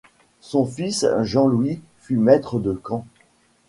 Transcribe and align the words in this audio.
Son 0.39 0.65
fils 0.65 1.05
Jean-Louis 1.21 1.79
fut 1.99 2.17
maître 2.17 2.57
de 2.57 2.73
camp. 2.73 3.05